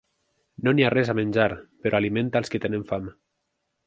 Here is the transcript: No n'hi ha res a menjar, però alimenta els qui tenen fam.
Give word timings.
No 0.67 0.71
n'hi 0.77 0.85
ha 0.85 0.91
res 0.93 1.11
a 1.13 1.15
menjar, 1.19 1.47
però 1.83 1.99
alimenta 1.99 2.41
els 2.43 2.51
qui 2.55 2.63
tenen 2.65 2.87
fam. 2.93 3.07